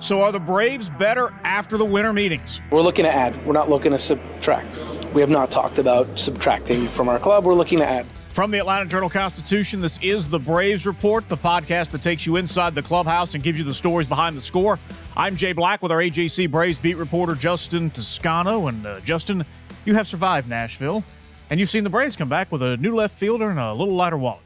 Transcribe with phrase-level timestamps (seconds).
[0.00, 2.60] So, are the Braves better after the winter meetings?
[2.70, 3.44] We're looking to add.
[3.44, 4.76] We're not looking to subtract.
[5.12, 7.44] We have not talked about subtracting from our club.
[7.44, 8.06] We're looking to add.
[8.28, 12.36] From the Atlanta Journal Constitution, this is the Braves Report, the podcast that takes you
[12.36, 14.78] inside the clubhouse and gives you the stories behind the score.
[15.16, 18.68] I'm Jay Black with our AJC Braves beat reporter Justin Toscano.
[18.68, 19.44] And uh, Justin,
[19.84, 21.02] you have survived Nashville,
[21.50, 23.94] and you've seen the Braves come back with a new left fielder and a little
[23.96, 24.42] lighter wallet.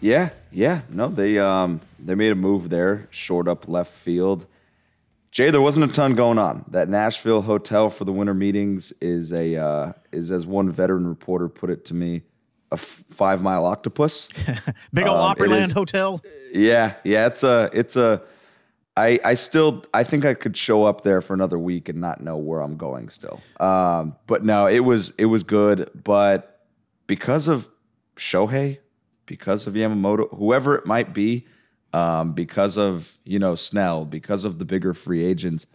[0.00, 0.80] Yeah, yeah.
[0.88, 4.46] No, they um they made a move there, short up left field.
[5.30, 6.64] Jay, there wasn't a ton going on.
[6.68, 11.48] That Nashville hotel for the winter meetings is a uh, is as one veteran reporter
[11.48, 12.22] put it to me,
[12.72, 14.28] a f- five mile octopus.
[14.92, 16.20] Big old um, Opryland hotel.
[16.52, 17.26] Yeah, yeah.
[17.26, 18.22] It's a it's a.
[18.96, 22.20] I I still I think I could show up there for another week and not
[22.20, 23.40] know where I'm going still.
[23.60, 25.88] Um, but no, it was it was good.
[25.94, 26.66] But
[27.06, 27.70] because of
[28.16, 28.78] Shohei,
[29.26, 31.46] because of Yamamoto, whoever it might be
[31.92, 35.66] um, because of you know Snell, because of the bigger free agents,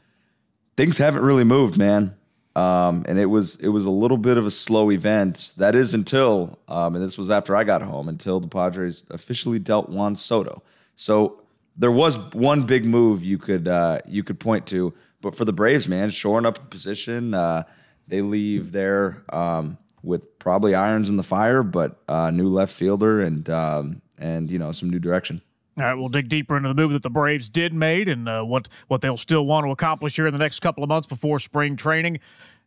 [0.78, 2.16] things haven't really moved, man.
[2.56, 5.52] Um, and it was it was a little bit of a slow event.
[5.58, 9.60] That is until, um, and this was after I got home, until the Padres officially
[9.60, 10.64] dealt Juan Soto.
[10.96, 11.42] So
[11.76, 15.52] there was one big move you could uh, you could point to, but for the
[15.52, 17.64] Braves, man, shoring up a position, uh,
[18.08, 23.22] they leave there um, with probably irons in the fire, but uh, new left fielder
[23.22, 25.42] and um, and you know some new direction.
[25.78, 28.44] All right, we'll dig deeper into the move that the Braves did made and uh,
[28.44, 31.38] what what they'll still want to accomplish here in the next couple of months before
[31.38, 32.20] spring training.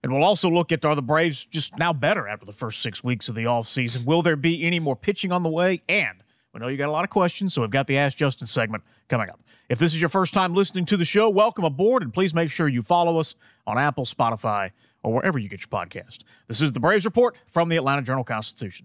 [0.03, 3.03] And we'll also look at are the Braves just now better after the first six
[3.03, 4.05] weeks of the offseason?
[4.05, 5.81] Will there be any more pitching on the way?
[5.89, 8.47] And we know you got a lot of questions, so we've got the Ask Justin
[8.47, 9.41] segment coming up.
[9.71, 12.51] If this is your first time listening to the show, welcome aboard, and please make
[12.51, 13.35] sure you follow us
[13.67, 14.73] on Apple, Spotify,
[15.03, 16.25] or wherever you get your podcast.
[16.47, 18.85] This is the Braves Report from the Atlanta Journal Constitution.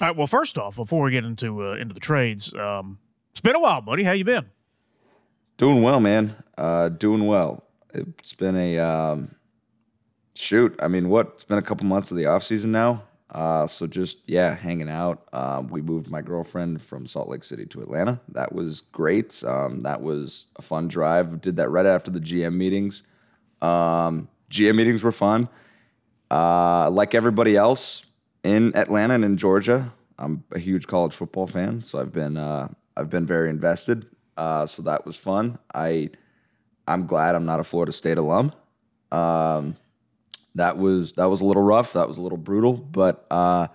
[0.00, 0.16] All right.
[0.16, 2.98] Well, first off, before we get into uh, into the trades, um,
[3.32, 4.04] it's been a while, buddy.
[4.04, 4.46] How you been?
[5.56, 6.36] Doing well, man.
[6.56, 7.64] Uh, doing well.
[7.92, 9.34] It's been a um,
[10.36, 10.78] shoot.
[10.80, 11.32] I mean, what?
[11.34, 13.02] It's been a couple months of the off season now.
[13.30, 15.28] Uh, so just yeah, hanging out.
[15.32, 18.20] Um, we moved my girlfriend from Salt Lake City to Atlanta.
[18.28, 19.42] That was great.
[19.44, 21.40] Um, that was a fun drive.
[21.40, 23.02] Did that right after the GM meetings.
[23.60, 25.48] Um, GM meetings were fun.
[26.30, 28.04] Uh, like everybody else,
[28.42, 29.92] in Atlanta and in Georgia.
[30.18, 34.06] I'm a huge college football fan, so I've been uh, I've been very invested.
[34.36, 35.58] Uh, so that was fun.
[35.74, 36.10] I
[36.86, 38.52] I'm glad I'm not a Florida State alum.
[39.12, 39.76] Um,
[40.54, 41.92] that was that was a little rough.
[41.92, 43.68] That was a little brutal, but uh,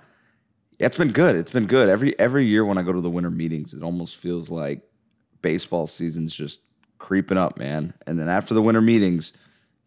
[0.79, 1.35] it's been good.
[1.35, 1.89] It's been good.
[1.89, 4.81] Every every year when I go to the winter meetings, it almost feels like
[5.41, 6.59] baseball season's just
[6.97, 7.93] creeping up, man.
[8.07, 9.33] And then after the winter meetings,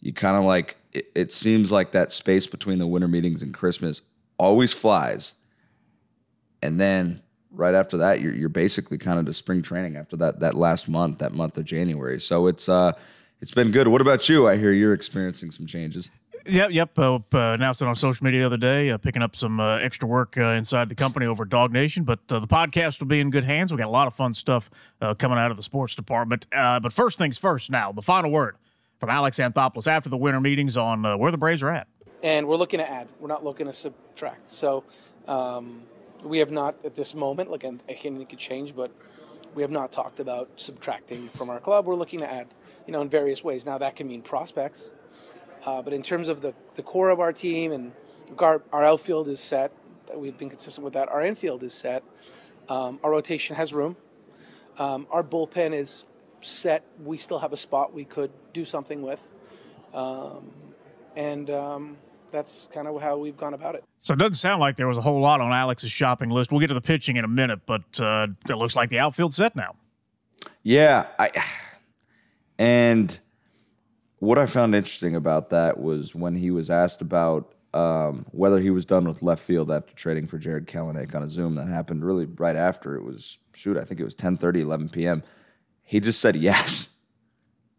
[0.00, 3.52] you kind of like it, it seems like that space between the winter meetings and
[3.52, 4.00] Christmas
[4.38, 5.34] always flies.
[6.62, 10.40] And then right after that, you're you're basically kind of to spring training after that
[10.40, 12.20] that last month, that month of January.
[12.20, 12.92] So it's uh
[13.40, 13.88] it's been good.
[13.88, 14.48] What about you?
[14.48, 16.10] I hear you're experiencing some changes.
[16.48, 16.98] Yep, yep.
[16.98, 19.78] Uh, uh, announced it on social media the other day, uh, picking up some uh,
[19.78, 22.04] extra work uh, inside the company over DawgNation.
[22.04, 23.72] But uh, the podcast will be in good hands.
[23.72, 24.70] We got a lot of fun stuff
[25.18, 26.46] coming out of the sports department.
[26.50, 27.70] but first things first.
[27.70, 28.56] Now, the final word
[29.00, 31.88] from Alex Anthopoulos after the winter meetings on where the Braves are at
[32.22, 33.08] and we're looking to add.
[33.20, 34.50] We're not looking to subtract.
[34.50, 34.84] So
[35.28, 35.82] um,
[36.22, 37.50] we have not at this moment.
[37.50, 38.90] Like it could change, but
[39.54, 41.86] we have not talked about subtracting from our club.
[41.86, 42.48] We're looking to add,
[42.86, 43.64] you know, in various ways.
[43.64, 44.90] Now that can mean prospects,
[45.64, 47.92] uh, but in terms of the the core of our team and
[48.38, 49.72] our, our outfield is set.
[50.14, 51.08] We've been consistent with that.
[51.08, 52.02] Our infield is set.
[52.68, 53.96] Um, our rotation has room.
[54.78, 56.04] Um, our bullpen is
[56.40, 56.84] set.
[57.02, 59.22] We still have a spot we could do something with.
[59.94, 60.50] Um,
[61.16, 61.96] and um,
[62.30, 63.84] that's kind of how we've gone about it.
[64.00, 66.52] So it doesn't sound like there was a whole lot on Alex's shopping list.
[66.52, 69.34] We'll get to the pitching in a minute, but uh, it looks like the outfield
[69.34, 69.74] set now.
[70.62, 71.30] Yeah, I
[72.58, 73.18] and
[74.18, 78.70] what I found interesting about that was when he was asked about um, whether he
[78.70, 82.04] was done with left field after trading for Jared Kelenic on a Zoom that happened
[82.04, 83.76] really right after it was shoot.
[83.76, 85.22] I think it was 10, 30, 11 p.m.
[85.82, 86.88] He just said yes,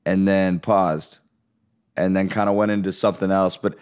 [0.06, 1.18] and then paused,
[1.98, 3.76] and then kind of went into something else, but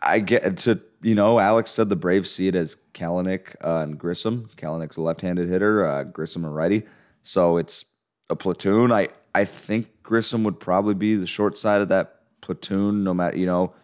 [0.00, 3.98] I get to you know Alex said the Braves see it as Kelenic uh, and
[3.98, 4.50] Grissom.
[4.56, 6.84] Kelenic's a left-handed hitter, uh, Grissom a righty,
[7.22, 7.86] so it's
[8.30, 8.92] a platoon.
[8.92, 13.36] I I think Grissom would probably be the short side of that platoon, no matter,
[13.36, 13.74] you know,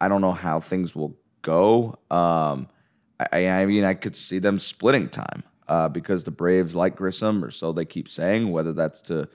[0.00, 1.98] I don't know how things will go.
[2.10, 2.68] Um,
[3.32, 7.44] I, I mean, I could see them splitting time uh, because the Braves like Grissom,
[7.44, 8.50] or so they keep saying.
[8.50, 9.28] Whether that's to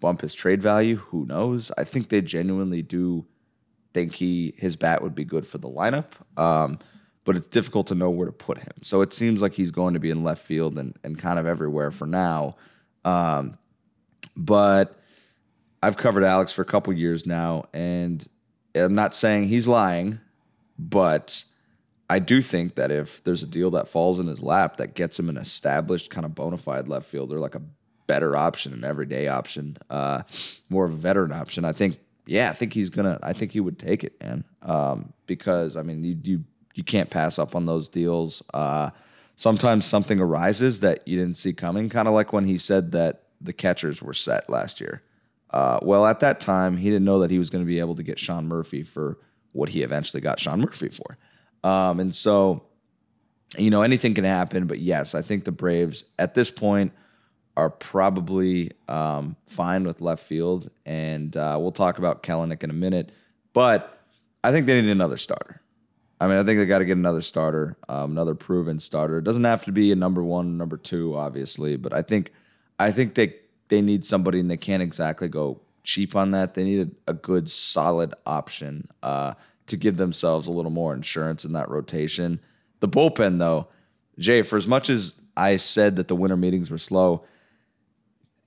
[0.00, 1.70] bump his trade value, who knows?
[1.76, 3.26] I think they genuinely do
[3.94, 6.06] think he his bat would be good for the lineup.
[6.36, 6.78] Um,
[7.24, 8.72] but it's difficult to know where to put him.
[8.82, 11.46] So it seems like he's going to be in left field and, and kind of
[11.46, 12.54] everywhere for now.
[13.04, 13.58] Um,
[14.36, 15.00] but
[15.82, 18.26] I've covered Alex for a couple years now, and
[18.76, 20.20] I'm not saying he's lying,
[20.78, 21.44] but
[22.08, 25.18] I do think that if there's a deal that falls in his lap that gets
[25.18, 27.62] him an established kind of bona fide left fielder, like a
[28.06, 30.22] better option, an everyday option, uh,
[30.68, 33.60] more of a veteran option, I think, yeah, I think he's gonna, I think he
[33.60, 34.44] would take it, man.
[34.62, 36.44] Um, because I mean, you, you
[36.74, 38.42] you can't pass up on those deals.
[38.52, 38.90] Uh,
[39.34, 43.22] sometimes something arises that you didn't see coming, kind of like when he said that
[43.40, 45.02] the catchers were set last year.
[45.50, 47.94] Uh, well, at that time, he didn't know that he was going to be able
[47.94, 49.18] to get Sean Murphy for
[49.52, 51.16] what he eventually got Sean Murphy for.
[51.66, 52.64] Um, and so,
[53.56, 54.66] you know, anything can happen.
[54.66, 56.92] But yes, I think the Braves at this point
[57.56, 60.70] are probably um, fine with left field.
[60.84, 63.10] And uh, we'll talk about Kelenic in a minute.
[63.52, 64.00] But
[64.44, 65.62] I think they need another starter.
[66.20, 69.18] I mean, I think they got to get another starter, um, another proven starter.
[69.18, 72.32] It doesn't have to be a number one, number two, obviously, but I think,
[72.78, 73.34] I think they
[73.68, 76.54] they need somebody, and they can't exactly go cheap on that.
[76.54, 79.34] They need a, a good, solid option uh,
[79.66, 82.40] to give themselves a little more insurance in that rotation.
[82.80, 83.68] The bullpen, though,
[84.18, 87.24] Jay, for as much as I said that the winter meetings were slow,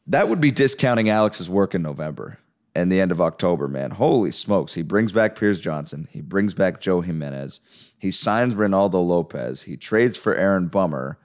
[0.10, 2.40] that would be discounting Alex's work in November
[2.76, 3.92] and the end of October, man.
[3.92, 4.74] Holy smokes.
[4.74, 6.08] He brings back Pierce Johnson.
[6.12, 7.60] He brings back Joe Jimenez.
[7.98, 9.64] He signs Reynaldo Lopez.
[9.64, 11.18] He trades for Aaron Bummer.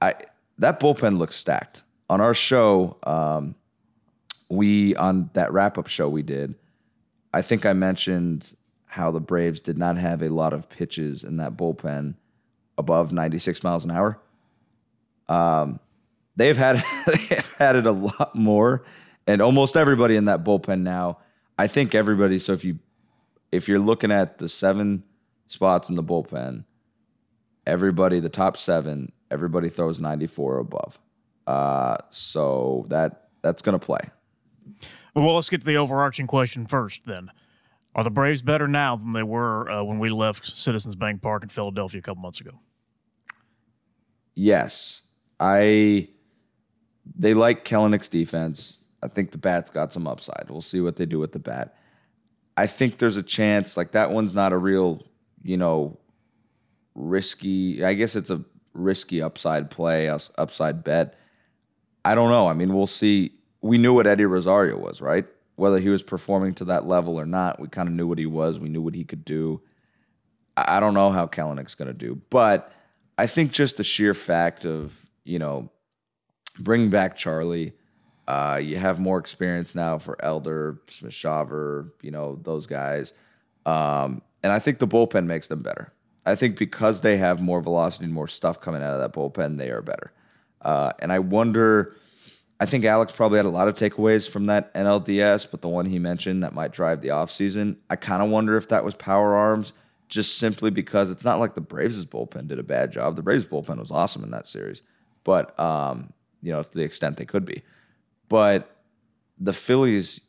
[0.00, 0.14] I
[0.58, 1.82] that bullpen looks stacked.
[2.08, 3.56] On our show, um,
[4.48, 6.54] we on that wrap-up show we did,
[7.34, 8.54] I think I mentioned
[8.86, 12.14] how the Braves did not have a lot of pitches in that bullpen
[12.78, 14.20] above 96 miles an hour.
[15.28, 15.80] Um,
[16.36, 16.82] they've had
[17.60, 18.84] it a lot more
[19.26, 21.18] and almost everybody in that bullpen now.
[21.58, 22.38] I think everybody.
[22.38, 22.78] So if you
[23.52, 25.04] if you're looking at the seven
[25.46, 26.64] spots in the bullpen,
[27.66, 30.98] everybody the top seven, everybody throws 94 above.
[31.46, 34.00] Uh, so that that's gonna play.
[35.14, 37.06] Well, let's get to the overarching question first.
[37.06, 37.30] Then,
[37.94, 41.42] are the Braves better now than they were uh, when we left Citizens Bank Park
[41.42, 42.60] in Philadelphia a couple months ago?
[44.34, 45.02] Yes,
[45.40, 46.08] I.
[47.14, 48.80] They like Kelenic's defense.
[49.02, 50.46] I think the bat's got some upside.
[50.48, 51.76] We'll see what they do with the bat.
[52.56, 55.04] I think there's a chance, like that one's not a real,
[55.42, 55.98] you know,
[56.94, 57.84] risky.
[57.84, 58.42] I guess it's a
[58.72, 61.14] risky upside play, upside bet.
[62.04, 62.48] I don't know.
[62.48, 63.32] I mean, we'll see.
[63.60, 65.26] We knew what Eddie Rosario was, right?
[65.56, 68.26] Whether he was performing to that level or not, we kind of knew what he
[68.26, 68.58] was.
[68.58, 69.60] We knew what he could do.
[70.56, 72.72] I don't know how Kelenic's going to do, but
[73.18, 75.70] I think just the sheer fact of, you know,
[76.58, 77.72] bringing back Charlie–
[78.28, 83.12] uh, you have more experience now for Elder, Smith Shawver, you know, those guys.
[83.64, 85.92] Um, and I think the bullpen makes them better.
[86.24, 89.58] I think because they have more velocity and more stuff coming out of that bullpen,
[89.58, 90.12] they are better.
[90.60, 91.94] Uh, and I wonder,
[92.58, 95.86] I think Alex probably had a lot of takeaways from that NLDS, but the one
[95.86, 99.36] he mentioned that might drive the offseason, I kind of wonder if that was power
[99.36, 99.72] arms,
[100.08, 103.14] just simply because it's not like the Braves' bullpen did a bad job.
[103.14, 104.82] The Braves' bullpen was awesome in that series,
[105.22, 106.12] but, um,
[106.46, 107.62] you know, to the extent they could be.
[108.28, 108.76] But
[109.36, 110.20] the Phillies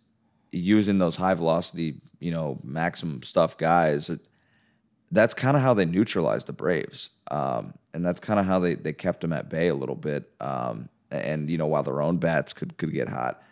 [0.51, 4.21] using those high velocity, you know, maximum stuff guys, it,
[5.11, 7.11] that's kind of how they neutralized the Braves.
[7.29, 10.31] Um, and that's kind of how they, they kept them at bay a little bit.
[10.41, 13.43] Um, and, you know, while their own bats could, could get hot.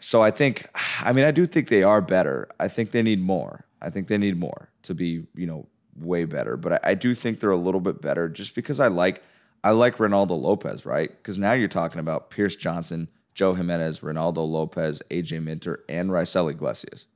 [0.00, 0.66] So I think,
[1.00, 2.48] I mean, I do think they are better.
[2.58, 3.64] I think they need more.
[3.80, 6.56] I think they need more to be, you know, way better.
[6.56, 9.22] But I, I do think they're a little bit better just because I like,
[9.62, 11.10] I like Reynaldo Lopez, right?
[11.10, 16.50] Because now you're talking about Pierce Johnson– Joe Jimenez, Reynaldo Lopez, AJ Minter, and Raisel
[16.50, 17.06] Iglesias.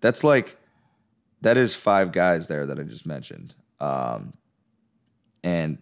[0.00, 0.56] That's like
[1.40, 3.54] that is five guys there that I just mentioned.
[3.80, 4.34] Um,
[5.42, 5.78] and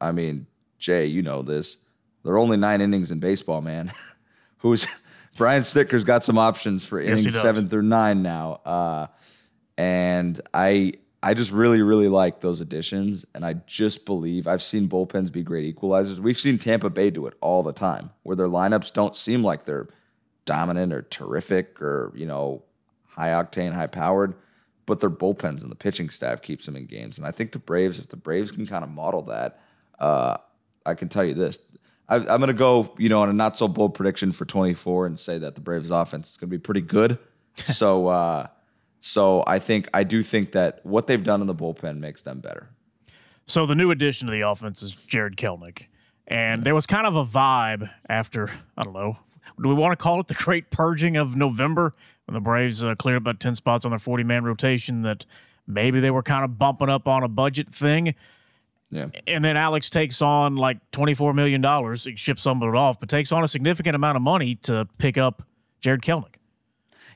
[0.00, 0.46] I mean,
[0.78, 1.78] Jay, you know this.
[2.22, 3.92] There are only nine innings in baseball, man.
[4.58, 4.86] Who's
[5.36, 8.60] Brian Snitker's got some options for innings yes, seven through nine now.
[8.64, 9.06] Uh,
[9.76, 10.94] and I
[11.26, 13.26] I just really, really like those additions.
[13.34, 16.20] And I just believe I've seen bullpens be great equalizers.
[16.20, 19.64] We've seen Tampa Bay do it all the time, where their lineups don't seem like
[19.64, 19.88] they're
[20.44, 22.62] dominant or terrific or, you know,
[23.08, 24.34] high octane, high powered,
[24.86, 27.18] but their bullpens and the pitching staff keeps them in games.
[27.18, 29.58] And I think the Braves, if the Braves can kind of model that,
[29.98, 30.36] uh,
[30.84, 31.58] I can tell you this.
[32.08, 35.06] I, I'm going to go, you know, on a not so bold prediction for 24
[35.06, 37.18] and say that the Braves offense is going to be pretty good.
[37.56, 38.46] so, uh,
[39.06, 42.40] so I think I do think that what they've done in the bullpen makes them
[42.40, 42.70] better.
[43.46, 45.86] So the new addition to the offense is Jared Kelenic.
[46.26, 49.16] And there was kind of a vibe after, I don't know,
[49.62, 51.92] do we want to call it the great purging of November
[52.24, 55.24] when the Braves uh, cleared about 10 spots on their 40 man rotation that
[55.68, 58.16] maybe they were kind of bumping up on a budget thing?
[58.90, 59.06] Yeah.
[59.28, 61.62] And then Alex takes on like $24 million,
[61.96, 64.88] he ships some of it off, but takes on a significant amount of money to
[64.98, 65.44] pick up
[65.80, 66.36] Jared Kelenic.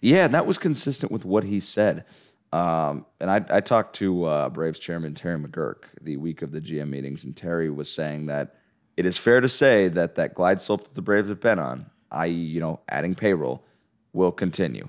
[0.01, 2.05] Yeah, and that was consistent with what he said.
[2.53, 6.61] Um, and I, I talked to uh, Braves chairman Terry McGuirk the week of the
[6.61, 8.57] GM meetings, and Terry was saying that
[8.97, 11.87] it is fair to say that that glide slope that the Braves have been on,
[12.11, 13.65] i.e., you know, adding payroll,
[14.13, 14.89] will continue.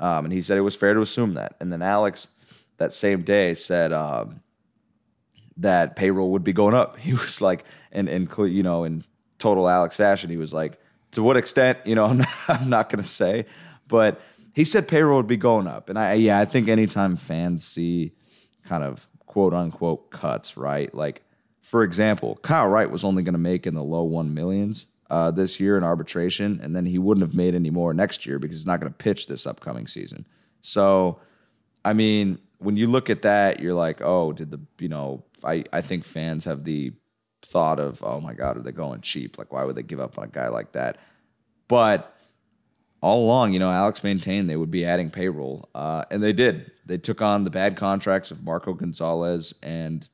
[0.00, 1.56] Um, and he said it was fair to assume that.
[1.60, 2.28] And then Alex,
[2.76, 4.40] that same day, said um,
[5.56, 6.98] that payroll would be going up.
[6.98, 9.04] He was like, and and you know, in
[9.38, 10.78] total Alex fashion, he was like,
[11.12, 13.46] to what extent, you know, I'm not, I'm not going to say,
[13.86, 14.20] but
[14.54, 18.12] he said payroll would be going up, and I yeah, I think anytime fans see
[18.64, 20.92] kind of quote unquote cuts, right?
[20.94, 21.22] Like
[21.62, 25.30] for example, Kyle Wright was only going to make in the low one millions uh,
[25.30, 28.56] this year in arbitration, and then he wouldn't have made any more next year because
[28.56, 30.26] he's not going to pitch this upcoming season.
[30.60, 31.20] So,
[31.84, 35.24] I mean, when you look at that, you're like, oh, did the you know?
[35.44, 36.92] I I think fans have the
[37.42, 39.38] thought of, oh my God, are they going cheap?
[39.38, 40.98] Like, why would they give up on a guy like that?
[41.68, 42.17] But
[43.00, 46.70] all along, you know, Alex maintained they would be adding payroll, uh, and they did.
[46.86, 50.08] They took on the bad contracts of Marco Gonzalez and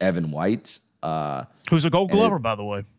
[0.00, 2.84] Evan White, uh, who's a Gold Glover, it, by the way.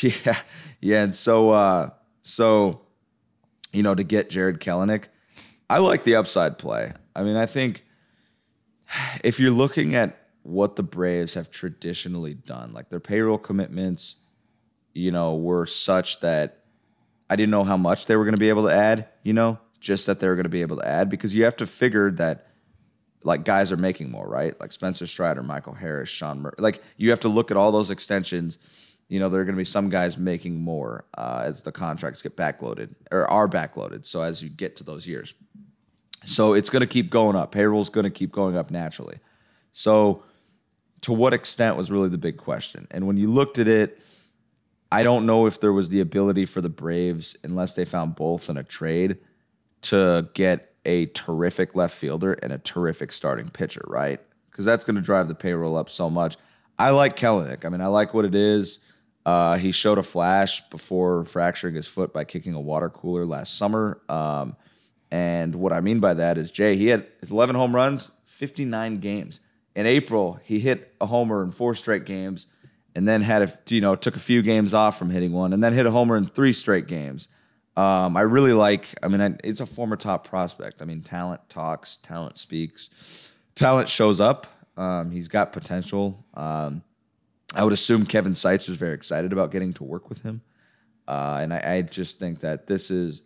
[0.00, 0.38] Yeah,
[0.80, 1.90] yeah, and so, uh,
[2.22, 2.82] so,
[3.72, 5.06] you know, to get Jared Kelenic,
[5.68, 6.92] I like the upside play.
[7.16, 7.84] I mean, I think
[9.24, 14.22] if you're looking at what the Braves have traditionally done, like their payroll commitments,
[14.92, 16.61] you know, were such that
[17.32, 19.58] I didn't know how much they were going to be able to add, you know,
[19.80, 22.10] just that they were going to be able to add because you have to figure
[22.10, 22.48] that
[23.22, 24.58] like guys are making more, right?
[24.60, 26.60] Like Spencer Strider, Michael Harris, Sean Murphy.
[26.60, 28.58] Like you have to look at all those extensions.
[29.08, 32.20] You know, there are going to be some guys making more uh, as the contracts
[32.20, 34.04] get backloaded or are backloaded.
[34.04, 35.32] So as you get to those years,
[36.26, 37.50] so it's going to keep going up.
[37.50, 39.20] Payroll's going to keep going up naturally.
[39.72, 40.22] So
[41.00, 42.86] to what extent was really the big question.
[42.90, 44.02] And when you looked at it,
[44.92, 48.50] I don't know if there was the ability for the Braves, unless they found both
[48.50, 49.16] in a trade,
[49.82, 54.20] to get a terrific left fielder and a terrific starting pitcher, right?
[54.50, 56.36] Because that's going to drive the payroll up so much.
[56.78, 57.64] I like Kelenic.
[57.64, 58.80] I mean, I like what it is.
[59.24, 63.56] Uh, he showed a flash before fracturing his foot by kicking a water cooler last
[63.56, 64.02] summer.
[64.10, 64.56] Um,
[65.10, 68.98] and what I mean by that is, Jay, he had his 11 home runs, 59
[68.98, 69.40] games.
[69.74, 72.46] In April, he hit a homer in four straight games
[72.94, 75.62] and then had a you know took a few games off from hitting one, and
[75.62, 77.28] then hit a homer in three straight games.
[77.76, 78.88] Um, I really like.
[79.02, 80.82] I mean, I, it's a former top prospect.
[80.82, 84.46] I mean, talent talks, talent speaks, talent shows up.
[84.76, 86.24] Um, he's got potential.
[86.34, 86.82] Um,
[87.54, 90.42] I would assume Kevin Seitzer was very excited about getting to work with him,
[91.08, 93.22] uh, and I, I just think that this is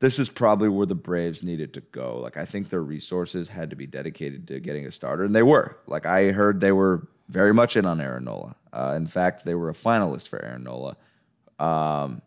[0.00, 2.18] this is probably where the Braves needed to go.
[2.20, 5.42] Like I think their resources had to be dedicated to getting a starter, and they
[5.42, 5.78] were.
[5.86, 8.56] Like I heard they were very much in on Aaron Nola.
[8.72, 10.96] Uh, in fact, they were a finalist for Aaron Nola.
[11.58, 12.22] Um,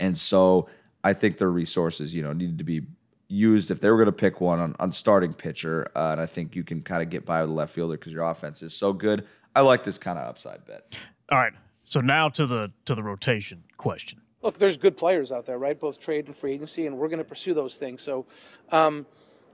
[0.00, 0.68] and so
[1.04, 2.82] I think their resources, you know, needed to be
[3.28, 5.90] used if they were going to pick one on, on starting pitcher.
[5.94, 8.12] Uh, and I think you can kind of get by with the left fielder because
[8.12, 9.26] your offense is so good.
[9.54, 10.96] I like this kind of upside bet.
[11.30, 11.52] All right.
[11.84, 14.20] So now to the to the rotation question.
[14.42, 15.78] Look, there's good players out there, right?
[15.78, 18.02] Both trade and free agency, and we're going to pursue those things.
[18.02, 18.26] So,
[18.70, 19.06] um,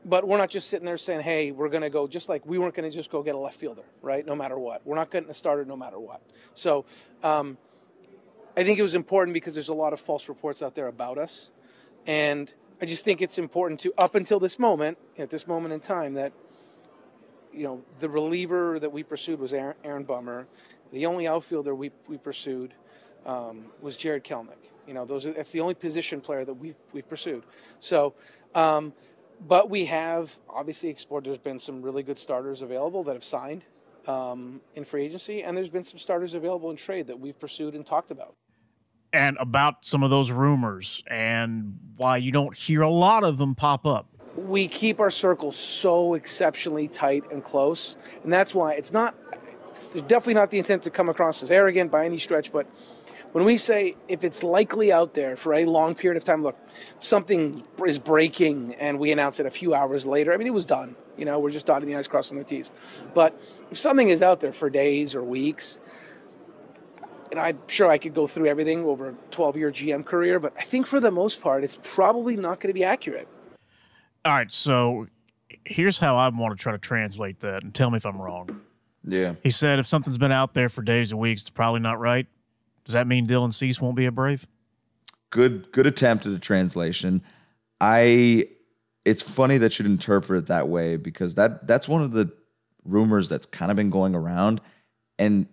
[0.04, 2.58] but we're not just sitting there saying, hey, we're going to go, just like we
[2.58, 4.24] weren't going to just go get a left fielder, right?
[4.24, 4.86] No matter what.
[4.86, 6.22] We're not getting a starter no matter what.
[6.54, 6.84] So
[7.22, 7.58] um,
[8.56, 11.18] I think it was important because there's a lot of false reports out there about
[11.18, 11.50] us.
[12.06, 15.80] And I just think it's important to, up until this moment, at this moment in
[15.80, 16.32] time, that,
[17.52, 20.46] you know, the reliever that we pursued was Aaron, Aaron Bummer.
[20.92, 22.72] The only outfielder we, we pursued
[23.26, 24.70] um, was Jared Kelenic.
[24.86, 27.42] You know, those are, that's the only position player that we've, we've pursued.
[27.78, 28.14] So,
[28.54, 28.94] um,
[29.40, 31.24] but we have obviously explored.
[31.24, 33.64] There's been some really good starters available that have signed
[34.06, 37.74] um, in free agency, and there's been some starters available in trade that we've pursued
[37.74, 38.34] and talked about.
[39.12, 43.54] And about some of those rumors and why you don't hear a lot of them
[43.54, 44.06] pop up.
[44.36, 49.14] We keep our circle so exceptionally tight and close, and that's why it's not.
[49.92, 52.66] There's definitely not the intent to come across as arrogant by any stretch, but
[53.38, 56.58] when we say if it's likely out there for a long period of time, look,
[56.98, 60.32] something is breaking and we announce it a few hours later.
[60.32, 60.96] I mean, it was done.
[61.16, 62.72] You know, we're just dotting the i's, crossing the t's.
[63.14, 63.40] But
[63.70, 65.78] if something is out there for days or weeks,
[67.30, 70.52] and I'm sure I could go through everything over a 12 year GM career, but
[70.58, 73.28] I think for the most part, it's probably not going to be accurate.
[74.24, 75.06] All right, so
[75.64, 78.62] here's how I want to try to translate that and tell me if I'm wrong.
[79.04, 79.34] Yeah.
[79.44, 82.26] He said if something's been out there for days or weeks, it's probably not right.
[82.88, 84.46] Does that mean Dylan Cease won't be a Brave?
[85.28, 87.22] Good good attempt at a translation.
[87.82, 88.48] I
[89.04, 92.32] it's funny that you'd interpret it that way because that that's one of the
[92.84, 94.62] rumors that's kind of been going around
[95.18, 95.48] and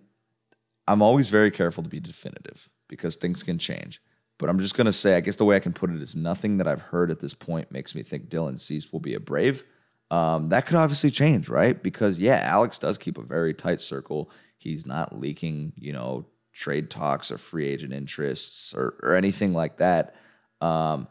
[0.88, 4.00] I'm always very careful to be definitive because things can change.
[4.38, 6.16] But I'm just going to say, I guess the way I can put it is
[6.16, 9.20] nothing that I've heard at this point makes me think Dylan Cease will be a
[9.20, 9.62] Brave.
[10.10, 11.82] Um, that could obviously change, right?
[11.82, 14.30] Because, yeah, Alex does keep a very tight circle.
[14.56, 16.26] He's not leaking, you know,
[16.56, 20.14] trade talks or free agent interests or, or anything like that.
[20.60, 21.08] Um,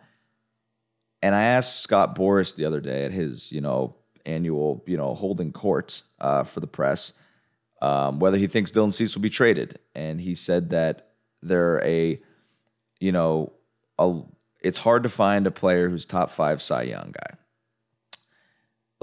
[1.21, 5.13] and I asked Scott Boras the other day at his, you know, annual, you know,
[5.13, 7.13] holding court uh, for the press
[7.81, 9.79] um, whether he thinks Dylan Cease will be traded.
[9.93, 11.09] And he said that
[11.41, 12.19] they're a,
[12.99, 13.53] you know,
[13.99, 14.21] a,
[14.61, 17.37] it's hard to find a player who's top five Cy Young guy.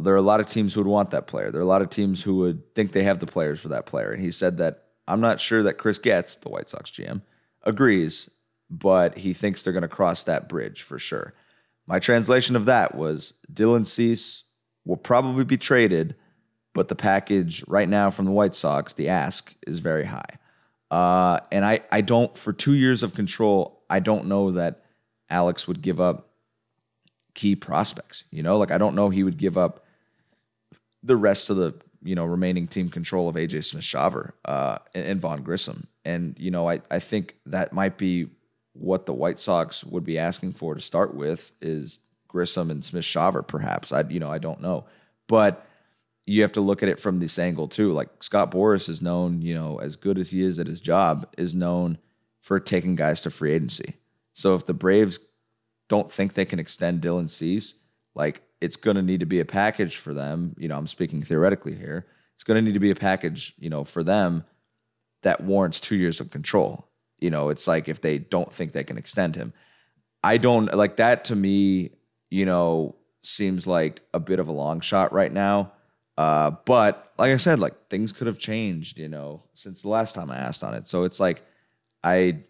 [0.03, 1.53] There are a lot of teams who would want that player.
[1.53, 3.87] There are a lot of teams who would think they have the players for that
[3.87, 4.11] player.
[4.11, 7.23] And he said that I'm not sure that Chris Getz, the White Sox GM,
[7.63, 8.31] agrees,
[8.71, 11.35] but he thinks they're going to cross that bridge for sure.
[11.87, 14.45] My translation of that was Dylan Cease
[14.85, 16.15] will probably be traded
[16.75, 20.39] but the package right now from the White Sox, the ask is very high.
[20.91, 24.85] Uh, and I, I don't, for two years of control, I don't know that
[25.29, 26.31] Alex would give up
[27.35, 28.25] key prospects.
[28.31, 29.85] You know, like I don't know he would give up
[31.03, 35.07] the rest of the, you know, remaining team control of AJ Smith Shawver uh, and,
[35.07, 35.87] and Vaughn Grissom.
[36.05, 38.29] And, you know, I, I think that might be
[38.73, 43.05] what the White Sox would be asking for to start with is Grissom and Smith
[43.05, 43.93] Shawver, perhaps.
[43.93, 44.87] I, you know, I don't know.
[45.29, 45.67] But,
[46.27, 47.93] you have to look at it from this angle too.
[47.93, 51.27] Like Scott Boras is known, you know, as good as he is at his job,
[51.37, 51.99] is known
[52.41, 53.97] for taking guys to free agency.
[54.33, 55.21] So if the Braves
[55.89, 57.75] don't think they can extend Dylan Cease,
[58.15, 60.55] like it's going to need to be a package for them.
[60.57, 62.07] You know, I'm speaking theoretically here.
[62.35, 64.45] It's going to need to be a package, you know, for them
[65.23, 66.89] that warrants two years of control.
[67.19, 69.53] You know, it's like if they don't think they can extend him.
[70.25, 71.91] I don't like that to me,
[72.31, 75.73] you know, seems like a bit of a long shot right now.
[76.17, 80.15] Uh, but like I said, like things could have changed, you know, since the last
[80.15, 80.87] time I asked on it.
[80.87, 81.43] So it's like
[82.05, 82.41] I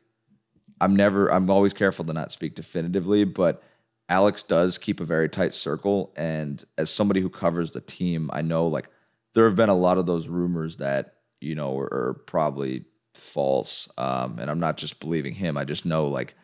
[0.80, 3.62] I'm never I'm always careful to not speak definitively, but
[4.08, 6.12] Alex does keep a very tight circle.
[6.16, 8.88] And as somebody who covers the team, I know like
[9.34, 12.84] there have been a lot of those rumors that, you know, are, are probably
[13.14, 13.88] false.
[13.96, 15.56] Um, and I'm not just believing him.
[15.56, 16.34] I just know like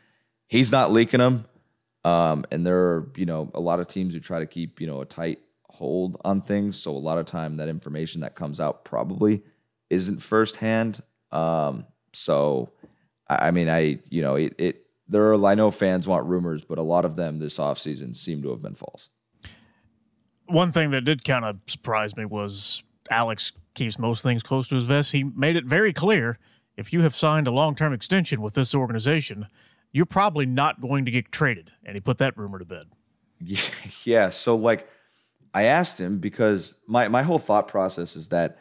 [0.47, 1.47] he's not leaking them.
[2.05, 4.87] Um, and there are, you know, a lot of teams who try to keep, you
[4.87, 6.81] know, a tight hold on things.
[6.81, 9.43] So a lot of time that information that comes out probably
[9.91, 11.03] isn't firsthand.
[11.31, 12.73] Um, so
[13.29, 16.79] I, mean, I you know it, it there are I know fans want rumors, but
[16.79, 19.11] a lot of them this offseason seem to have been false.
[20.47, 24.75] One thing that did kind of surprise me was Alex keeps most things close to
[24.75, 25.13] his vest.
[25.13, 26.39] He made it very clear
[26.77, 29.47] if you have signed a long term extension with this organization,
[29.93, 31.71] you're probably not going to get traded.
[31.85, 32.87] And he put that rumor to bed.
[33.41, 33.61] Yeah,
[34.05, 34.31] yeah.
[34.31, 34.89] So like
[35.55, 38.59] I asked him because my my whole thought process is that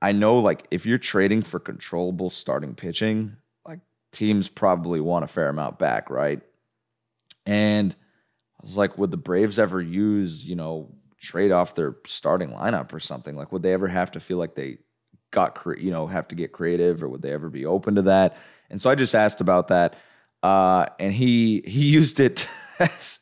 [0.00, 3.36] I know like if you're trading for controllable starting pitching,
[4.12, 6.40] teams probably want a fair amount back, right?
[7.46, 7.94] And
[8.60, 12.92] I was like, would the Braves ever use, you know, trade off their starting lineup
[12.92, 13.36] or something?
[13.36, 14.78] Like, would they ever have to feel like they
[15.30, 18.02] got, cre- you know, have to get creative, or would they ever be open to
[18.02, 18.36] that?
[18.70, 19.96] And so I just asked about that,
[20.42, 23.20] uh, and he he used it as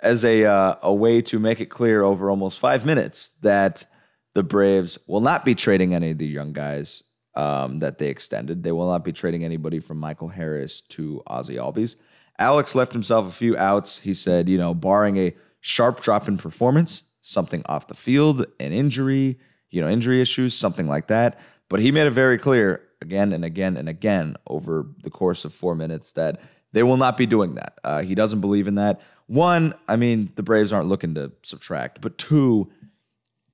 [0.00, 3.86] as a uh, a way to make it clear over almost five minutes that
[4.34, 7.02] the Braves will not be trading any of the young guys
[7.36, 8.62] um, that they extended.
[8.62, 11.96] They will not be trading anybody from Michael Harris to Ozzy Albies.
[12.38, 14.00] Alex left himself a few outs.
[14.00, 18.72] He said, you know, barring a sharp drop in performance, something off the field, an
[18.72, 19.38] injury,
[19.70, 21.38] you know, injury issues, something like that.
[21.68, 25.52] But he made it very clear again and again and again over the course of
[25.52, 26.40] four minutes that
[26.72, 27.78] they will not be doing that.
[27.84, 29.00] Uh, he doesn't believe in that.
[29.26, 32.70] One, I mean, the Braves aren't looking to subtract, but two,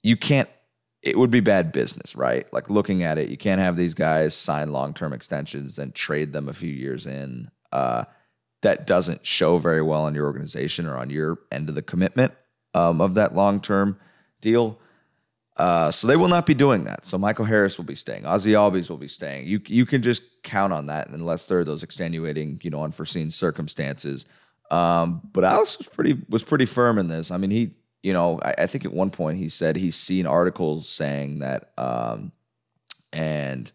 [0.03, 0.49] you can't.
[1.03, 2.51] It would be bad business, right?
[2.53, 6.33] Like looking at it, you can't have these guys sign long term extensions and trade
[6.33, 7.51] them a few years in.
[7.73, 8.05] Uh,
[8.63, 12.35] that doesn't show very well on your organization or on your end of the commitment
[12.75, 13.99] um, of that long term
[14.41, 14.79] deal.
[15.57, 17.05] Uh, so they will not be doing that.
[17.05, 18.23] So Michael Harris will be staying.
[18.25, 19.47] Ozzy Albies will be staying.
[19.47, 23.31] You you can just count on that unless there are those extenuating, you know, unforeseen
[23.31, 24.27] circumstances
[24.71, 27.31] um, but Alex was pretty was pretty firm in this.
[27.31, 30.27] I mean, he you know I, I think at one point he said he's seen
[30.27, 32.33] articles saying that, um,
[33.13, 33.71] and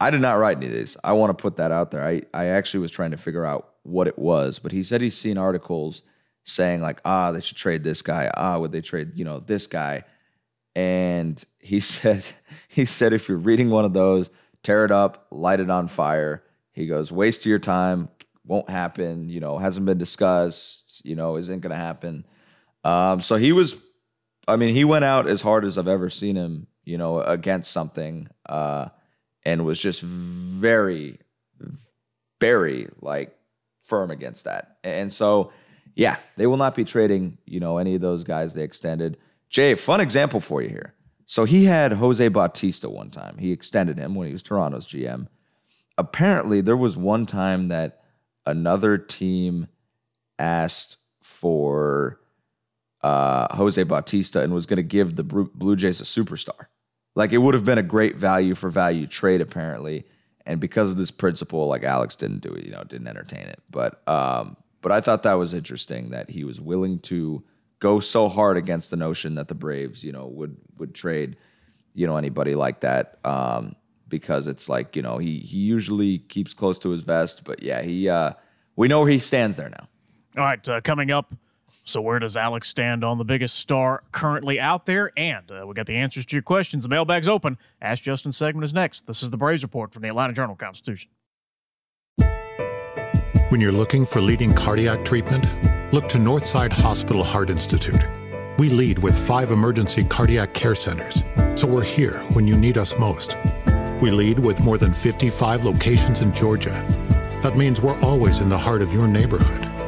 [0.00, 0.96] I did not write any of these.
[1.02, 2.04] I want to put that out there.
[2.04, 5.16] I, I actually was trying to figure out what it was, but he said he's
[5.16, 6.02] seen articles
[6.44, 8.30] saying like, ah, they should trade this guy.
[8.34, 10.04] Ah, would they trade, you know, this guy?
[10.76, 12.24] And he said,
[12.68, 14.30] he said, if you're reading one of those,
[14.62, 16.44] tear it up, light it on fire.
[16.70, 18.08] He goes, waste your time,
[18.44, 22.24] won't happen, you know, hasn't been discussed, you know, isn't going to happen.
[22.84, 23.78] Um, so he was,
[24.46, 27.70] I mean, he went out as hard as I've ever seen him, you know, against
[27.72, 28.88] something, uh,
[29.44, 31.18] and was just very,
[32.40, 33.36] very like
[33.84, 34.78] firm against that.
[34.84, 35.52] And so,
[35.94, 39.16] yeah, they will not be trading, you know, any of those guys they extended.
[39.48, 40.94] Jay, fun example for you here.
[41.26, 43.36] So he had Jose Bautista one time.
[43.38, 45.28] He extended him when he was Toronto's GM.
[45.98, 48.02] Apparently, there was one time that
[48.46, 49.68] another team
[50.38, 52.20] asked for
[53.02, 56.66] uh, Jose Bautista and was going to give the Blue Jays a superstar.
[57.14, 60.04] Like it would have been a great value for value trade, apparently.
[60.46, 63.60] And because of this principle, like Alex didn't do it, you know, didn't entertain it.
[63.70, 67.44] But um, but I thought that was interesting that he was willing to
[67.80, 71.36] go so hard against the notion that the Braves, you know, would would trade,
[71.94, 73.18] you know, anybody like that.
[73.24, 73.74] Um,
[74.08, 77.82] because it's like, you know, he he usually keeps close to his vest, but yeah,
[77.82, 78.32] he uh
[78.76, 79.88] we know where he stands there now.
[80.36, 81.34] All right, uh, coming up
[81.88, 85.10] so, where does Alex stand on the biggest star currently out there?
[85.16, 86.82] And uh, we got the answers to your questions.
[86.82, 87.56] The mailbag's open.
[87.80, 89.06] Ask Justin segment is next.
[89.06, 91.10] This is the Braves Report from the Atlanta Journal Constitution.
[93.48, 95.46] When you're looking for leading cardiac treatment,
[95.94, 98.02] look to Northside Hospital Heart Institute.
[98.58, 101.22] We lead with five emergency cardiac care centers,
[101.54, 103.38] so we're here when you need us most.
[104.02, 106.84] We lead with more than 55 locations in Georgia.
[107.42, 109.87] That means we're always in the heart of your neighborhood.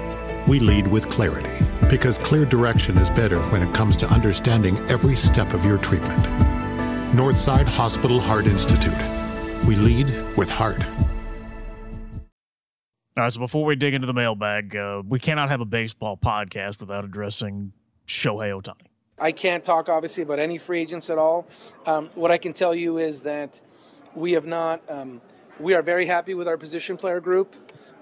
[0.50, 5.14] We lead with clarity because clear direction is better when it comes to understanding every
[5.14, 6.20] step of your treatment.
[7.14, 8.98] Northside Hospital Heart Institute.
[9.64, 10.84] We lead with heart.
[13.16, 16.16] All right, so before we dig into the mailbag, uh, we cannot have a baseball
[16.16, 17.72] podcast without addressing
[18.08, 18.88] Shohei Ohtani.
[19.20, 21.46] I can't talk, obviously, about any free agents at all.
[21.86, 23.60] Um, what I can tell you is that
[24.16, 25.20] we have not, um,
[25.60, 27.54] we are very happy with our position player group.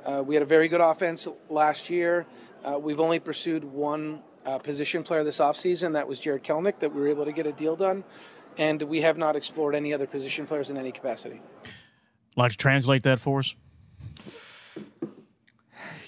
[0.05, 2.27] Uh, we had a very good offense last year.
[2.65, 5.93] Uh, we've only pursued one uh, position player this offseason.
[5.93, 8.05] That was Jared Kelenic, that we were able to get a deal done.
[8.57, 11.41] And we have not explored any other position players in any capacity.
[12.37, 13.55] Like to translate that for us?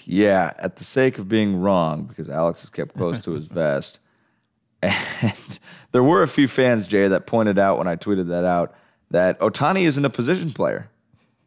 [0.05, 3.99] Yeah, at the sake of being wrong, because Alex has kept close to his vest.
[4.81, 5.59] And
[5.91, 8.73] there were a few fans, Jay, that pointed out when I tweeted that out
[9.11, 10.89] that Ohtani isn't a position player.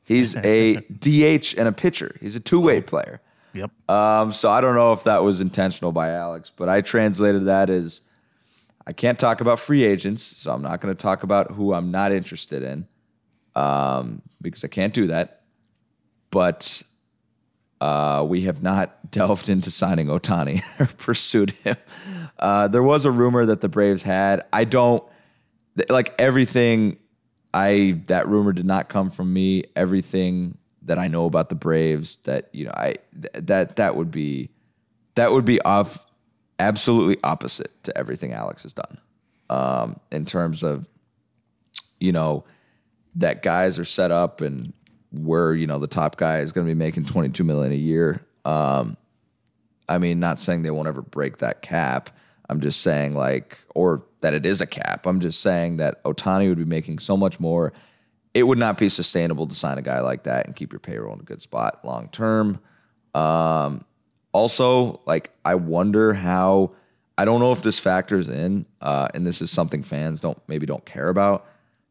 [0.04, 2.16] He's a DH and a pitcher.
[2.20, 3.20] He's a two way player.
[3.54, 3.70] Yep.
[3.88, 7.70] Um, so I don't know if that was intentional by Alex, but I translated that
[7.70, 8.00] as
[8.86, 11.90] I can't talk about free agents, so I'm not going to talk about who I'm
[11.90, 12.86] not interested in
[13.54, 15.42] um, because I can't do that.
[16.30, 16.82] But
[17.80, 21.76] uh, we have not delved into signing Ohtani or pursued him.
[22.38, 24.44] Uh, there was a rumor that the Braves had.
[24.52, 25.02] I don't
[25.88, 26.98] like everything
[27.54, 29.62] I that rumor did not come from me.
[29.76, 34.10] Everything that I know about the Braves, that you know, I th- that that would
[34.10, 34.50] be
[35.14, 36.10] that would be off
[36.58, 38.98] absolutely opposite to everything Alex has done.
[39.48, 40.88] Um, in terms of
[42.00, 42.44] you know
[43.14, 44.72] that guys are set up and
[45.12, 48.20] where you know the top guy is going to be making 22 million a year.
[48.44, 48.96] Um,
[49.88, 52.10] I mean, not saying they won't ever break that cap.
[52.48, 55.04] I'm just saying like, or that it is a cap.
[55.04, 57.74] I'm just saying that Ohtani would be making so much more.
[58.32, 61.12] It would not be sustainable to sign a guy like that and keep your payroll
[61.12, 62.58] in a good spot long term.
[63.14, 63.82] Um,
[64.32, 66.72] also, like I wonder how.
[67.18, 70.64] I don't know if this factors in, uh, and this is something fans don't maybe
[70.64, 71.46] don't care about.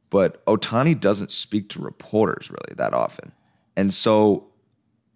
[0.10, 3.32] But Ohtani doesn't speak to reporters really that often,
[3.78, 4.48] and so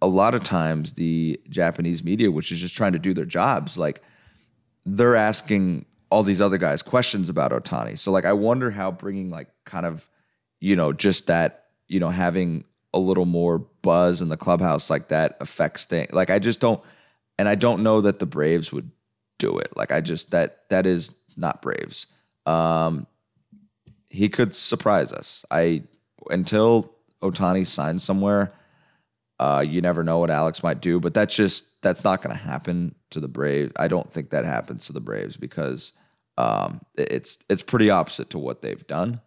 [0.00, 3.76] a lot of times the Japanese media, which is just trying to do their jobs,
[3.76, 4.02] like
[4.86, 7.98] they're asking all these other guys questions about Ohtani.
[7.98, 10.08] So like I wonder how bringing like kind of
[10.60, 15.08] you know just that you know having a little more buzz in the clubhouse like
[15.08, 16.12] that affects things.
[16.12, 16.82] Like I just don't
[17.38, 18.90] and I don't know that the Braves would
[19.38, 19.76] do it.
[19.76, 22.06] Like I just that that is not Braves.
[22.46, 23.06] Um
[24.10, 25.44] he could surprise us.
[25.50, 25.82] I
[26.30, 28.52] until Ohtani signs somewhere,
[29.38, 32.42] uh, you never know what Alex might do, but that's just that's not going to
[32.42, 33.72] happen to the Braves.
[33.76, 35.92] I don't think that happens to the Braves because
[36.38, 39.20] um, it's it's pretty opposite to what they've done.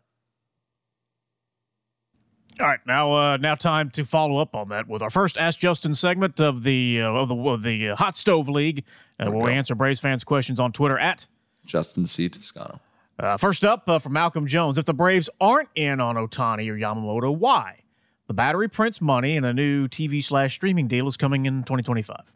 [2.60, 5.60] All right, now uh, now time to follow up on that with our first Ask
[5.60, 8.86] Justin segment of the uh, of the of the uh, Hot Stove League,
[9.20, 11.28] uh, where we answer Braves fans' questions on Twitter at
[11.66, 12.80] Justin C Toscano.
[13.20, 16.78] Uh, first up uh, from Malcolm Jones: If the Braves aren't in on Ohtani or
[16.78, 17.84] Yamamoto, why?
[18.28, 22.34] The battery prints money, and a new TV slash streaming deal is coming in 2025.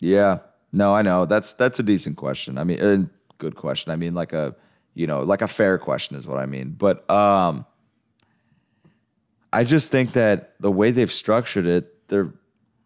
[0.00, 0.38] Yeah.
[0.72, 1.24] No, I know.
[1.24, 2.58] That's that's a decent question.
[2.58, 3.92] I mean, good question.
[3.92, 4.54] I mean, like a
[4.94, 6.70] you know, like a fair question is what I mean.
[6.70, 7.66] But um
[9.52, 12.32] I just think that the way they've structured it, they're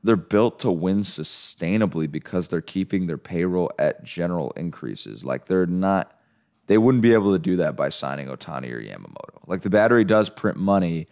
[0.05, 5.25] they're built to win sustainably because they're keeping their payroll at general increases.
[5.25, 6.19] Like they're not
[6.67, 9.47] they wouldn't be able to do that by signing Ohtani or Yamamoto.
[9.47, 11.09] Like the battery does print money,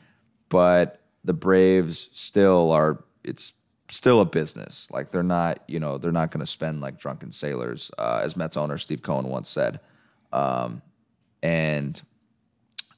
[0.49, 3.53] but the Braves still are it's
[3.91, 4.89] still a business.
[4.91, 8.37] Like they're not, you know, they're not going to spend like drunken sailors, uh, as
[8.37, 9.81] Mets owner Steve Cohen once said.
[10.33, 10.83] Um,
[11.43, 12.01] and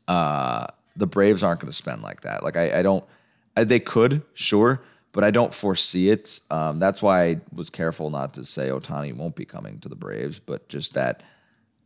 [0.08, 2.42] uh, the Braves aren't going to spend like that.
[2.42, 3.04] Like I, I don't.
[3.56, 6.40] I, they could, sure, but I don't foresee it.
[6.50, 9.96] Um, that's why I was careful not to say Ohtani won't be coming to the
[9.96, 11.22] Braves, but just that.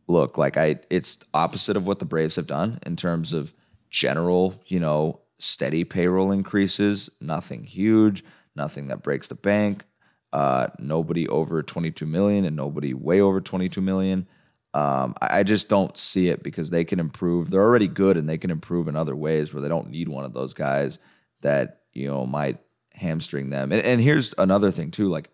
[0.09, 3.53] Look, like I, it's opposite of what the Braves have done in terms of
[3.89, 7.09] general, you know, steady payroll increases.
[7.19, 8.23] Nothing huge,
[8.57, 9.85] nothing that breaks the bank.
[10.33, 14.27] Uh, nobody over 22 million and nobody way over 22 million.
[14.73, 17.49] Um, I, I just don't see it because they can improve.
[17.49, 20.25] They're already good and they can improve in other ways where they don't need one
[20.25, 20.99] of those guys
[21.41, 22.59] that you know might
[22.93, 23.71] hamstring them.
[23.71, 25.07] And, and here's another thing too.
[25.07, 25.29] Like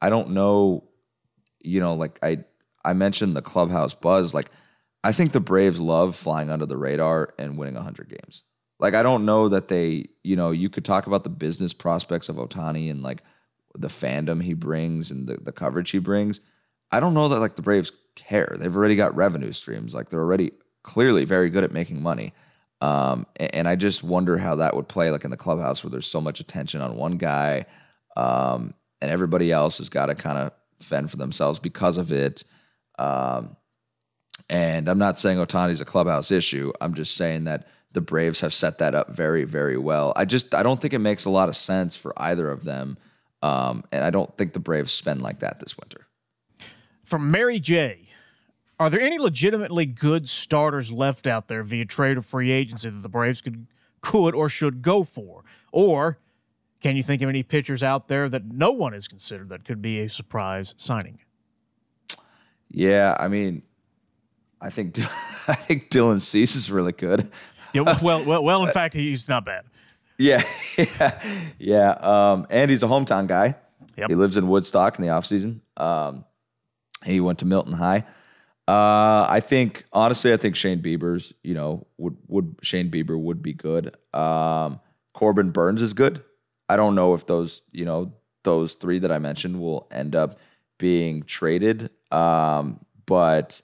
[0.00, 0.88] I don't know,
[1.60, 2.44] you know, like I
[2.84, 4.32] I mentioned the clubhouse buzz.
[4.32, 4.50] Like
[5.04, 8.44] I think the Braves love flying under the radar and winning 100 games.
[8.82, 12.28] Like I don't know that they, you know, you could talk about the business prospects
[12.28, 13.22] of Ohtani and like
[13.78, 16.40] the fandom he brings and the, the coverage he brings.
[16.90, 18.56] I don't know that like the Braves care.
[18.58, 19.94] They've already got revenue streams.
[19.94, 20.50] Like they're already
[20.82, 22.34] clearly very good at making money.
[22.80, 25.90] Um, and, and, I just wonder how that would play like in the clubhouse where
[25.92, 27.66] there's so much attention on one guy
[28.16, 32.42] um, and everybody else has got to kind of fend for themselves because of it.
[32.98, 33.56] Um,
[34.50, 36.72] and I'm not saying Ohtani's a clubhouse issue.
[36.80, 40.12] I'm just saying that the Braves have set that up very, very well.
[40.16, 42.96] I just I don't think it makes a lot of sense for either of them.
[43.42, 46.06] Um, and I don't think the Braves spend like that this winter.
[47.02, 47.98] From Mary J.
[48.78, 53.02] Are there any legitimately good starters left out there via trade or free agency that
[53.02, 53.66] the Braves could
[54.00, 55.44] could or should go for?
[55.70, 56.18] Or
[56.80, 59.80] can you think of any pitchers out there that no one has considered that could
[59.80, 61.20] be a surprise signing?
[62.68, 63.62] Yeah, I mean,
[64.60, 64.98] I think
[65.48, 67.30] I think Dylan Cease is really good.
[67.72, 68.64] Yeah, well, well, well.
[68.64, 69.64] In fact, he's not bad.
[70.18, 70.42] Yeah,
[70.76, 71.20] yeah,
[71.58, 71.90] yeah.
[71.92, 73.56] Um, and he's a hometown guy.
[73.96, 74.08] Yep.
[74.08, 75.60] He lives in Woodstock in the off season.
[75.76, 76.24] Um,
[77.04, 78.04] he went to Milton High.
[78.68, 83.42] Uh, I think honestly, I think Shane Bieber's, you know, would would Shane Bieber would
[83.42, 83.96] be good.
[84.14, 84.80] Um,
[85.14, 86.22] Corbin Burnes is good.
[86.68, 88.12] I don't know if those, you know,
[88.44, 90.38] those three that I mentioned will end up
[90.78, 91.90] being traded.
[92.10, 93.60] Um, but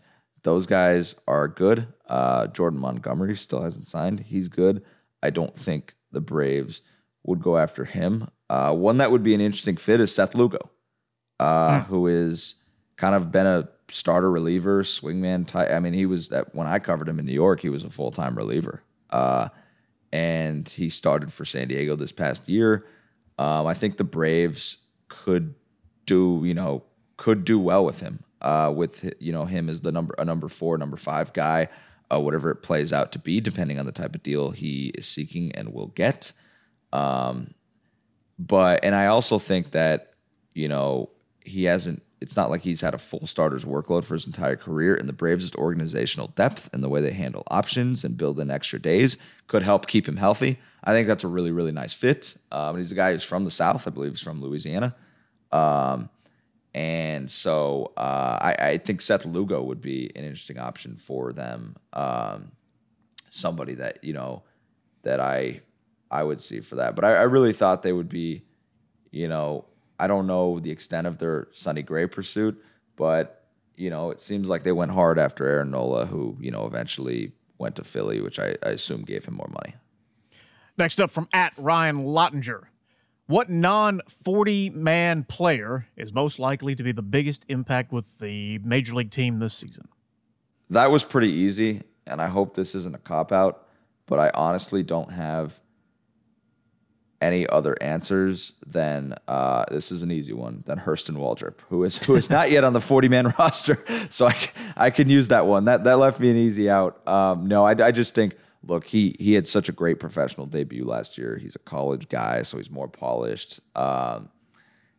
[0.48, 1.86] those guys are good.
[2.08, 4.20] Uh, Jordan Montgomery still hasn't signed.
[4.20, 4.82] He's good.
[5.22, 6.80] I don't think the Braves
[7.22, 8.30] would go after him.
[8.48, 10.70] Uh, one that would be an interesting fit is Seth Lugo,
[11.38, 11.90] uh, hmm.
[11.90, 12.62] who is
[12.96, 15.70] kind of been a starter reliever, swingman type.
[15.70, 17.90] I mean, he was that when I covered him in New York, he was a
[17.90, 18.82] full time reliever.
[19.10, 19.50] Uh,
[20.14, 22.86] and he started for San Diego this past year.
[23.36, 25.54] Um, I think the Braves could
[26.06, 26.84] do, you know,
[27.18, 28.24] could do well with him.
[28.40, 31.68] Uh, with you know him as the number a number four, number five guy,
[32.12, 35.06] uh, whatever it plays out to be, depending on the type of deal he is
[35.06, 36.32] seeking and will get.
[36.92, 37.54] Um,
[38.38, 40.14] but and I also think that
[40.54, 41.10] you know
[41.44, 44.94] he hasn't it's not like he's had a full starter's workload for his entire career.
[44.94, 48.78] And the Braves' organizational depth and the way they handle options and build in extra
[48.78, 50.58] days could help keep him healthy.
[50.82, 52.36] I think that's a really, really nice fit.
[52.50, 53.86] Um, he's a guy who's from the South.
[53.86, 54.94] I believe he's from Louisiana.
[55.52, 56.10] Um,
[56.74, 61.76] and so uh, I, I, think Seth Lugo would be an interesting option for them.
[61.92, 62.52] Um,
[63.30, 64.42] somebody that, you know,
[65.02, 65.62] that I
[66.10, 66.94] I would see for that.
[66.94, 68.44] But I, I really thought they would be,
[69.10, 69.64] you know,
[69.98, 72.62] I don't know the extent of their Sonny Gray pursuit,
[72.96, 76.66] but you know, it seems like they went hard after Aaron Nola, who you know
[76.66, 79.74] eventually went to Philly, which I, I assume gave him more money.
[80.76, 82.64] Next up from at Ryan Lottinger.
[83.28, 88.58] What non 40 man player is most likely to be the biggest impact with the
[88.60, 89.88] major league team this season?
[90.70, 93.66] That was pretty easy, and I hope this isn't a cop out,
[94.06, 95.60] but I honestly don't have
[97.20, 101.98] any other answers than uh, this is an easy one than Hurston Waldrep, who is
[101.98, 103.84] who is not yet on the 40 man roster.
[104.08, 104.38] So I,
[104.74, 105.66] I can use that one.
[105.66, 107.06] That that left me an easy out.
[107.06, 108.36] Um, no, I, I just think
[108.68, 111.36] look he he had such a great professional debut last year.
[111.36, 113.60] He's a college guy, so he's more polished.
[113.74, 114.28] Um,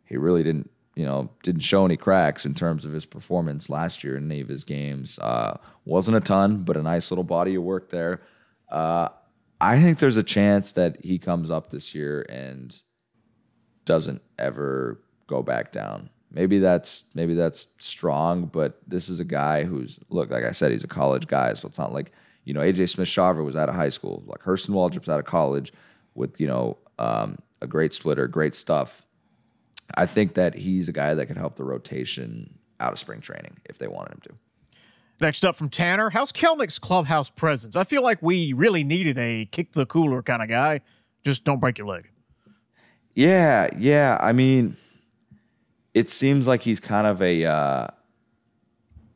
[0.05, 4.03] he really didn't you know didn't show any cracks in terms of his performance last
[4.03, 5.19] year in any of his games.
[5.19, 8.21] Uh, wasn't a ton, but a nice little body of work there.
[8.69, 9.09] Uh,
[9.61, 12.75] I think there's a chance that he comes up this year and
[13.85, 16.09] doesn't ever go back down.
[16.31, 20.71] Maybe that's maybe that's strong, but this is a guy who's look like I said,
[20.71, 22.11] he's a college guy, so it's not like
[22.49, 25.25] you know AJ Smith Shawver was out of high school, like Hurston Waldrop's out of
[25.25, 25.71] college
[26.15, 29.05] with you know um, a great splitter, great stuff.
[29.95, 33.57] I think that he's a guy that could help the rotation out of spring training
[33.65, 34.29] if they wanted him to.
[35.21, 37.75] Next up from Tanner, how's Kelenic's clubhouse presence?
[37.75, 40.81] I feel like we really needed a kick the cooler kind of guy.
[41.23, 42.09] Just don't break your leg.
[43.13, 44.17] Yeah, yeah.
[44.19, 44.75] I mean,
[45.93, 47.87] it seems like he's kind of a, uh,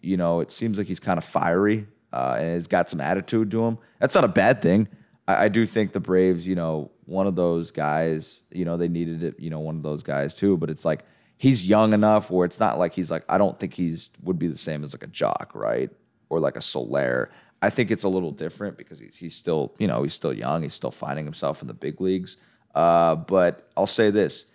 [0.01, 3.49] you know, it seems like he's kind of fiery uh, and has got some attitude
[3.51, 3.79] to him.
[3.99, 4.87] That's not a bad thing.
[5.27, 8.87] I, I do think the Braves, you know, one of those guys, you know, they
[8.87, 10.55] needed it, you know, one of those guys too.
[10.55, 11.03] But it's like
[11.37, 14.47] he's young enough where it's not like he's like I don't think he's would be
[14.47, 15.89] the same as like a Joc, right?
[16.29, 17.31] Or like a Soler.
[17.61, 20.61] I think it's a little different because he's he's still you know he's still young.
[20.61, 22.37] He's still finding himself in the big leagues.
[22.75, 24.45] Uh, but I'll say this: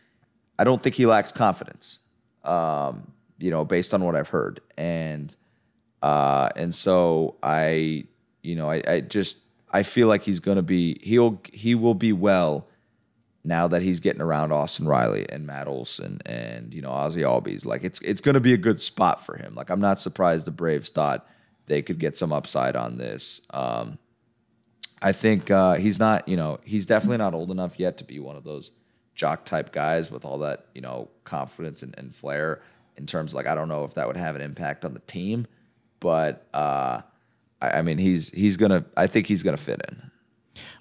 [0.59, 1.99] I don't think he lacks confidence.
[2.45, 5.35] Um, you know, based on what I've heard, and
[6.03, 8.05] uh, and so I,
[8.43, 9.39] you know, I, I just
[9.71, 12.69] I feel like he's gonna be he'll he will be well
[13.45, 17.65] now that he's getting around Austin Riley and Matt Olson and you know Ozzy Albies.
[17.65, 19.55] Like it's it's gonna be a good spot for him.
[19.55, 21.27] Like I'm not surprised the Braves thought
[21.67, 23.43] they could get some upside on this.
[23.51, 23.99] Um,
[25.01, 28.19] I think uh, he's not, you know, he's definitely not old enough yet to be
[28.19, 28.73] one of those
[29.15, 32.63] jock type guys with all that, you know, confidence and, and flair.
[32.97, 35.01] In terms of like, I don't know if that would have an impact on the
[35.01, 35.47] team,
[36.01, 37.03] but uh,
[37.61, 38.85] I, I mean, he's he's gonna.
[38.97, 40.11] I think he's gonna fit in.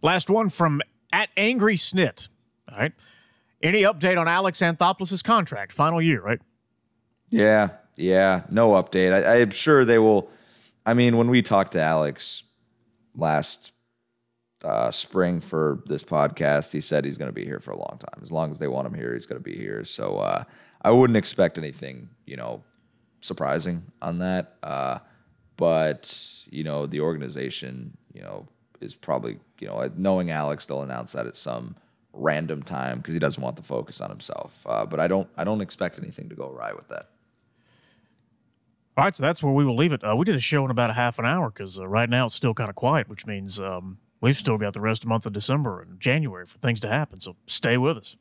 [0.01, 2.29] Last one from at Angry Snit.
[2.71, 2.93] All right.
[3.61, 5.71] Any update on Alex Anthopoulos' contract?
[5.71, 6.39] Final year, right?
[7.29, 8.43] Yeah, yeah.
[8.51, 9.13] No update.
[9.13, 10.29] I, I'm sure they will.
[10.85, 12.43] I mean, when we talked to Alex
[13.15, 13.71] last
[14.63, 17.97] uh, spring for this podcast, he said he's going to be here for a long
[17.99, 18.21] time.
[18.21, 19.83] As long as they want him here, he's going to be here.
[19.85, 20.43] So uh,
[20.81, 22.63] I wouldn't expect anything, you know,
[23.21, 24.55] surprising on that.
[24.63, 24.99] Uh,
[25.55, 28.47] but you know, the organization, you know,
[28.81, 31.75] is probably, you know, knowing Alex, they'll announce that at some
[32.13, 34.65] random time because he doesn't want the focus on himself.
[34.67, 37.09] Uh, but I don't, I don't expect anything to go awry with that.
[38.95, 40.03] All right, so that's where we will leave it.
[40.03, 42.25] Uh, we did a show in about a half an hour because uh, right now
[42.25, 45.09] it's still kind of quiet, which means um, we've still got the rest of the
[45.09, 47.19] month of December and January for things to happen.
[47.19, 48.17] So stay with us.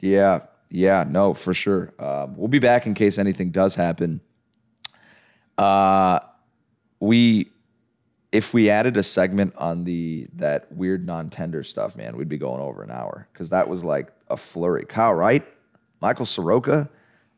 [0.00, 1.92] Yeah, yeah, no, for sure.
[1.98, 4.20] Uh, we'll be back in case anything does happen.
[5.58, 6.20] Uh,
[7.00, 7.50] we,
[8.30, 12.60] if we added a segment on the that weird non-tender stuff, man, we'd be going
[12.60, 14.84] over an hour because that was like a flurry.
[14.84, 15.44] Kyle Wright,
[16.00, 16.88] Michael Soroka.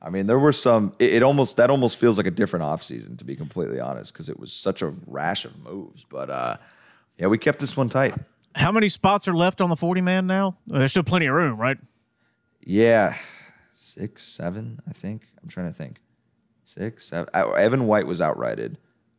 [0.03, 0.95] I mean, there were some.
[0.99, 4.29] It, it almost that almost feels like a different offseason, to be completely honest, because
[4.29, 6.05] it was such a rash of moves.
[6.05, 6.57] But uh,
[7.19, 8.15] yeah, we kept this one tight.
[8.55, 10.59] How many spots are left on the 40 man now?
[10.67, 11.79] There's still plenty of room, right?
[12.65, 13.17] Yeah,
[13.75, 15.27] six, seven, I think.
[15.43, 15.99] I'm trying to think.
[16.65, 17.29] Six, seven.
[17.35, 18.77] Evan White was outrighted.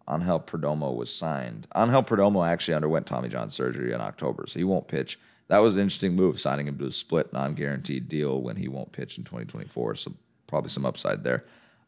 [0.09, 1.67] Angel Perdomo was signed.
[1.75, 5.19] Angel Perdomo actually underwent Tommy John surgery in October, so he won't pitch.
[5.47, 8.91] That was an interesting move, signing him to a split non-guaranteed deal when he won't
[8.91, 9.95] pitch in 2024.
[9.95, 10.13] So
[10.47, 11.43] probably some upside there.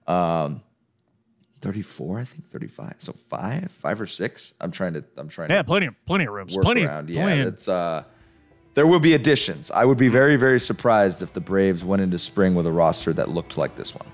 [0.08, 0.62] Um,
[1.62, 2.96] 34, I think 35.
[3.00, 4.54] So five, five or six.
[4.62, 5.04] I'm trying to.
[5.18, 6.48] I'm trying Yeah, to plenty of plenty of room.
[6.54, 7.10] work Plenty around.
[7.10, 8.04] Yeah, plenty it's uh,
[8.76, 9.72] there will be additions.
[9.72, 13.14] I would be very, very surprised if the Braves went into spring with a roster
[13.14, 14.08] that looked like this one.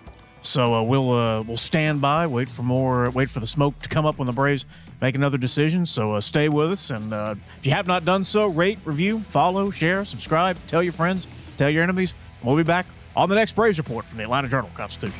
[0.43, 3.89] So uh, we'll uh, we'll stand by, wait for more, wait for the smoke to
[3.89, 4.65] come up when the Braves
[4.99, 5.85] make another decision.
[5.85, 9.19] So uh, stay with us, and uh, if you have not done so, rate, review,
[9.19, 12.15] follow, share, subscribe, tell your friends, tell your enemies.
[12.43, 15.19] We'll be back on the next Braves report from the Atlanta Journal Constitution.